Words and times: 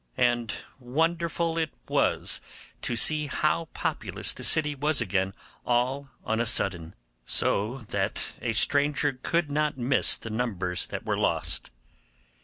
And 0.17 0.51
wonderful 0.79 1.59
it 1.59 1.73
was 1.87 2.41
to 2.81 2.95
see 2.95 3.27
how 3.27 3.65
populous 3.65 4.33
the 4.33 4.43
city 4.43 4.73
was 4.73 4.99
again 4.99 5.35
all 5.63 6.09
on 6.25 6.39
a 6.39 6.45
sudden, 6.47 6.95
so 7.23 7.77
that 7.77 8.33
a 8.41 8.53
stranger 8.53 9.19
could 9.21 9.51
not 9.51 9.77
miss 9.77 10.15
the 10.17 10.31
numbers 10.31 10.87
that 10.87 11.05
were 11.05 11.17
lost. 11.19 11.69